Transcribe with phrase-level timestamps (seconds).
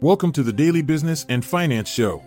[0.00, 2.22] Welcome to the Daily Business and Finance Show.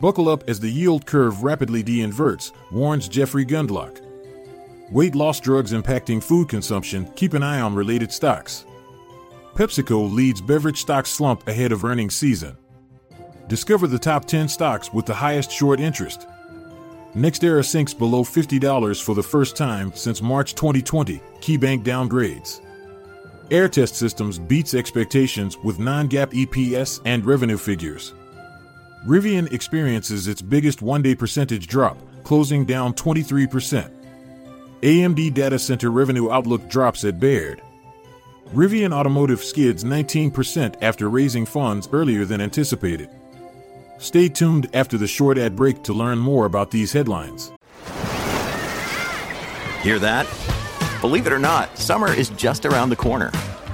[0.00, 4.00] Buckle up as the yield curve rapidly de-inverts, warns Jeffrey Gundlach.
[4.90, 8.64] Weight loss drugs impacting food consumption, keep an eye on related stocks.
[9.54, 12.56] PepsiCo leads beverage stock slump ahead of earnings season.
[13.46, 16.26] Discover the top 10 stocks with the highest short interest.
[17.14, 22.60] NextEra sinks below $50 for the first time since March 2020, KeyBanc downgrades.
[23.50, 28.14] Aehr-Test Systems beats expectations with non GAAP EPS and revenue figures.
[29.04, 33.90] Rivian experiences its biggest one day percentage drop, closing down 23%.
[34.82, 37.60] AMD data center revenue outlook drops at Baird.
[38.54, 43.10] Rivian Automotive skids 19% after raising funds earlier than anticipated.
[43.98, 47.52] Stay tuned after the short ad break to learn more about these headlines.
[49.82, 50.26] Hear that?
[51.00, 53.30] Believe it or not, summer is just around the corner.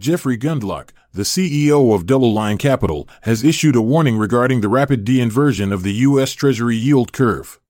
[0.00, 5.72] Jeffrey Gundlach, the CEO of DoubleLine Capital, has issued a warning regarding the rapid de-inversion
[5.72, 6.32] of the U.S.
[6.32, 7.60] Treasury yield curve.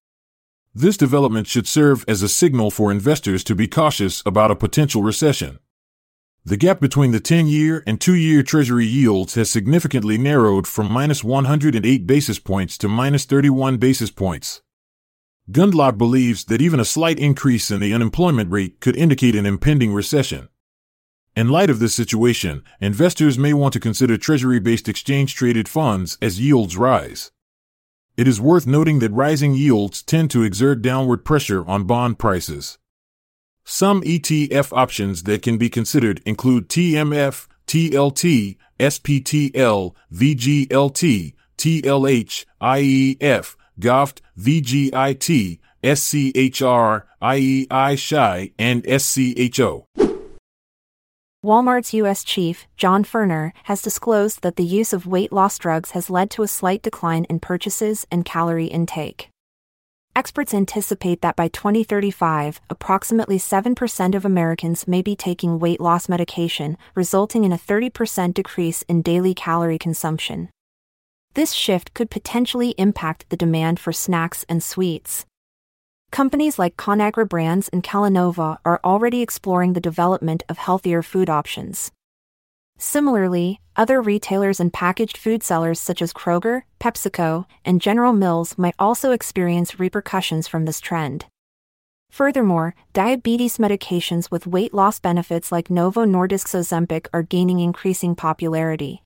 [0.73, 5.03] This development should serve as a signal for investors to be cautious about a potential
[5.03, 5.59] recession.
[6.45, 10.91] The gap between the 10 year and 2 year Treasury yields has significantly narrowed from
[10.91, 14.63] minus 108 basis points to minus 31 basis points.
[15.51, 19.93] Gundlach believes that even a slight increase in the unemployment rate could indicate an impending
[19.93, 20.49] recession.
[21.41, 26.19] In light of this situation, investors may want to consider Treasury based exchange traded funds
[26.21, 27.31] as yields rise.
[28.15, 32.77] It is worth noting that rising yields tend to exert downward pressure on bond prices.
[33.65, 44.21] Some ETF options that can be considered include TMF, TLT, SPTL, VGLT, TLH, IEF, GOVT,
[44.39, 49.87] VGIT, SCHR, IEI SHY, and SCHO.
[51.43, 52.23] Walmart's U.S.
[52.23, 56.43] chief, John Furner, has disclosed that the use of weight loss drugs has led to
[56.43, 59.31] a slight decline in purchases and calorie intake.
[60.15, 66.77] Experts anticipate that by 2035, approximately 7% of Americans may be taking weight loss medication,
[66.95, 70.51] resulting in a 30% decrease in daily calorie consumption.
[71.33, 75.25] This shift could potentially impact the demand for snacks and sweets.
[76.11, 81.93] Companies like Conagra Brands and Kellanova are already exploring the development of healthier food options.
[82.79, 88.75] Similarly, other retailers and packaged food sellers such as Kroger, PepsiCo, and General Mills might
[88.79, 91.27] also experience repercussions from this trend.
[92.11, 99.03] Furthermore, diabetes medications with weight loss benefits like Novo Nordisk's Ozempic are gaining increasing popularity.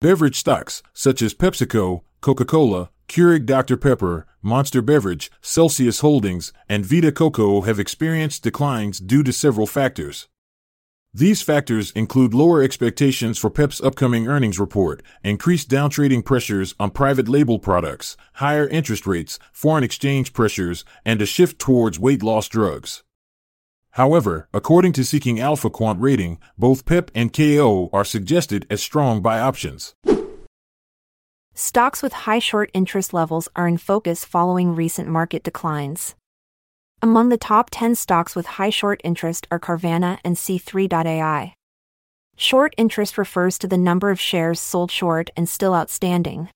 [0.00, 3.76] Beverage stocks, such as PepsiCo, Coca Cola, Keurig Dr.
[3.76, 10.28] Pepper, Monster Beverage, Celsius Holdings, and Vita Coco have experienced declines due to several factors.
[11.12, 17.28] These factors include lower expectations for Pep's upcoming earnings report, increased downtrading pressures on private
[17.28, 23.02] label products, higher interest rates, foreign exchange pressures, and a shift towards weight loss drugs.
[23.90, 29.20] However, according to Seeking Alpha Quant Rating, both PEP and KO are suggested as strong
[29.20, 29.94] buy options.
[31.54, 36.14] Stocks with high short interest levels are in focus following recent market declines.
[37.02, 41.54] Among the top 10 stocks with high short interest are Carvana and C3.ai.
[42.38, 46.48] Short interest refers to the number of shares sold short and still outstanding.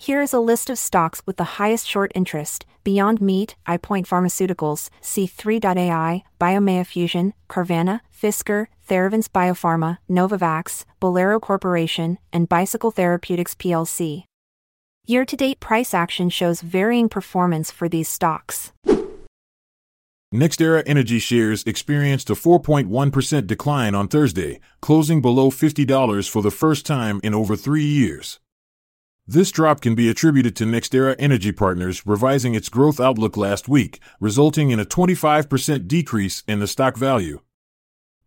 [0.00, 4.90] Here is a list of stocks with the highest short interest Beyond Meat, EyePoint Pharmaceuticals,
[5.02, 14.22] C3.ai, Biomea Fusion, Carvana, Fisker, Theravance Biopharma, Novavax, Bolero Corporation, and Bicycle Therapeutics plc.
[15.04, 18.72] Year to date price action shows varying performance for these stocks.
[20.32, 26.86] NextEra Energy shares experienced a 4.1% decline on Thursday, closing below $50 for the first
[26.86, 28.38] time in over three years.
[29.30, 34.00] This drop can be attributed to NextEra Energy Partners revising its growth outlook last week,
[34.20, 37.40] resulting in a 25% decrease in the stock value.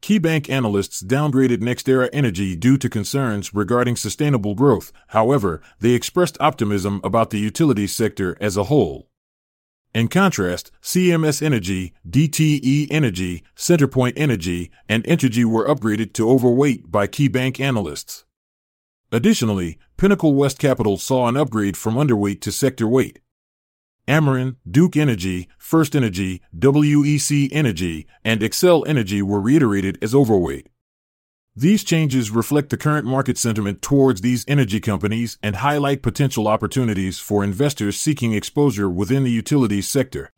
[0.03, 4.93] KeyBanc analysts downgraded NextEra Energy due to concerns regarding sustainable growth.
[5.07, 9.09] However, they expressed optimism about the utilities sector as a whole.
[9.95, 17.07] In contrast, CMS Energy, DTE Energy, Centerpoint Energy, and Entergy were upgraded to overweight by
[17.07, 18.23] KeyBanc analysts.
[19.11, 23.19] Additionally, Pinnacle West Capital saw an upgrade from underweight to sector weight.
[24.07, 30.69] Ameren, Duke Energy, FirstEnergy, WEC Energy, and Xcel Energy were reiterated as overweight.
[31.55, 37.19] These changes reflect the current market sentiment towards these energy companies and highlight potential opportunities
[37.19, 40.31] for investors seeking exposure within the utilities sector.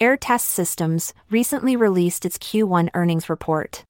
[0.00, 3.84] Aehr Test Systems recently released its Q1 earnings report.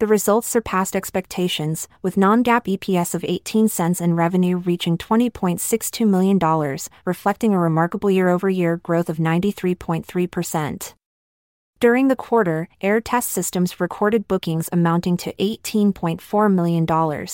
[0.00, 6.08] The results surpassed expectations, with non GAAP EPS of 18 cents and revenue reaching $20.62
[6.08, 10.94] million, reflecting a remarkable year over year growth of 93.3%.
[11.78, 17.26] During the quarter, Aehr Test Systems recorded bookings amounting to $18.4 million.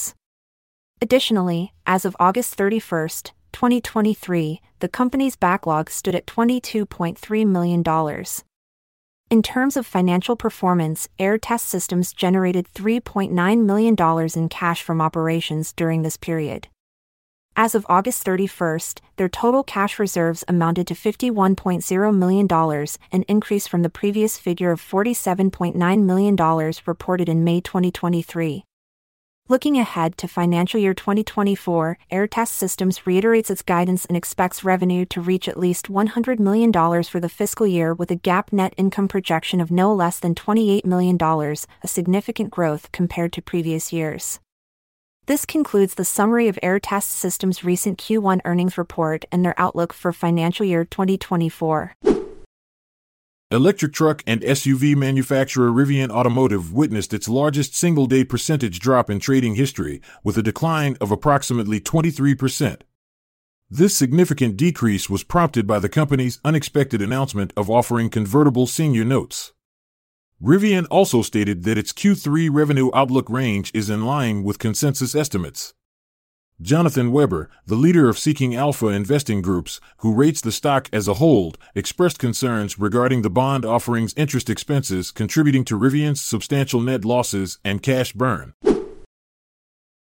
[1.01, 3.09] Additionally, as of August 31,
[3.53, 7.83] 2023, the company's backlog stood at $22.3 million.
[9.31, 13.97] In terms of financial performance, Aehr Test Systems generated $3.9 million
[14.35, 16.67] in cash from operations during this period.
[17.55, 23.83] As of August 31st, their total cash reserves amounted to $51.0 million, an increase from
[23.83, 28.65] the previous figure of $47.9 million reported in May 2023.
[29.51, 35.05] Looking ahead to financial year 2024, Aehr Test Systems reiterates its guidance and expects revenue
[35.07, 39.09] to reach at least $100 million for the fiscal year with a GAAP net income
[39.09, 44.39] projection of no less than $28 million, a significant growth compared to previous years.
[45.27, 49.93] This concludes the summary of Aehr Test Systems' recent Q1 earnings report and their outlook
[49.93, 51.95] for financial year 2024.
[53.53, 59.19] Electric truck and SUV manufacturer Rivian Automotive witnessed its largest single day percentage drop in
[59.19, 62.83] trading history, with a decline of approximately 23%.
[63.69, 69.53] This significant decrease was prompted by the company's unexpected announcement of offering convertible senior notes.
[70.41, 75.75] Rivian also stated that its Q3 revenue outlook range is in line with consensus estimates.
[76.63, 81.15] Jonathan Weber, the leader of Seeking Alpha Investing Groups, who rates the stock as a
[81.15, 87.59] hold, expressed concerns regarding the bond offering's interest expenses contributing to Rivian's substantial net losses
[87.65, 88.53] and cash burn.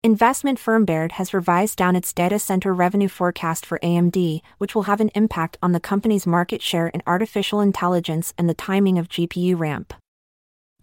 [0.05, 4.83] Investment firm Baird has revised down its data center revenue forecast for AMD, which will
[4.83, 9.09] have an impact on the company's market share in artificial intelligence and the timing of
[9.09, 9.95] GPU ramp.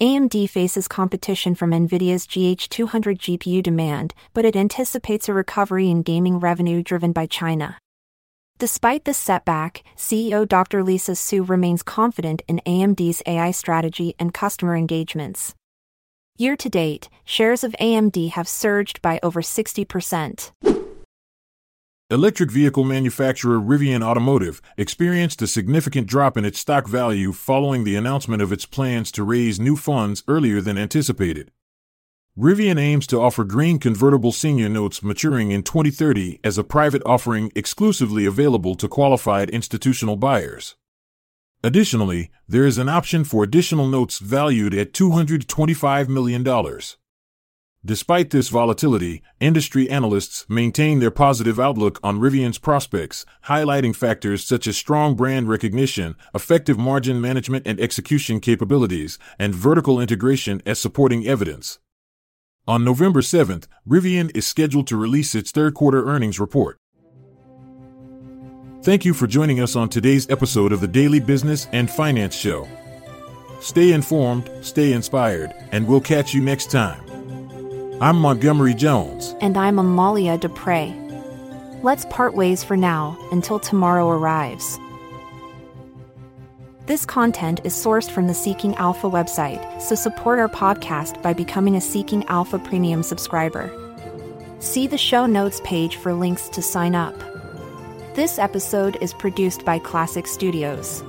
[0.02, 6.40] AMD faces competition from NVIDIA's GH200 GPU demand, but it anticipates a recovery in gaming
[6.40, 7.78] revenue driven by China.
[8.60, 10.84] Despite this setback, CEO Dr.
[10.84, 15.54] Lisa Su remains confident in AMD's AI strategy and customer engagements.
[16.38, 20.52] Year to date, shares of AMD have surged by over 60%.
[22.12, 27.96] Electric vehicle manufacturer Rivian Automotive experienced a significant drop in its stock value following the
[27.96, 31.52] announcement of its plans to raise new funds earlier than anticipated.
[32.36, 37.52] Rivian aims to offer green convertible senior notes maturing in 2030 as a private offering
[37.56, 40.76] exclusively available to qualified institutional buyers.
[41.64, 46.44] Additionally, there is an option for additional notes valued at $225 million.
[47.86, 54.68] Despite this volatility, industry analysts maintain their positive outlook on Rivian's prospects, highlighting factors such
[54.68, 61.26] as strong brand recognition, effective margin management and execution capabilities, and vertical integration as supporting
[61.26, 61.80] evidence.
[62.68, 66.78] On November 7th, Rivian is scheduled to release its third quarter earnings report.
[68.84, 72.68] Thank you for joining us on today's episode of the Daily Business and Finance Show.
[73.62, 77.09] Stay informed, stay inspired, and we'll catch you next time.
[78.02, 79.36] I'm Montgomery Jones.
[79.42, 80.94] And I'm Amalia Dupre.
[81.84, 84.80] Let's part ways for now until tomorrow arrives.
[86.86, 91.76] This content is sourced from the Seeking Alpha website, so support our podcast by becoming
[91.76, 93.70] a Seeking Alpha Premium subscriber.
[94.60, 97.20] See the show notes page for links to sign up.
[98.16, 101.04] This episode is produced by Klassic Studios.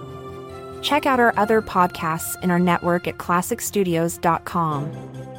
[0.83, 5.30] Check out our other podcasts in our network at klassicstudios.com.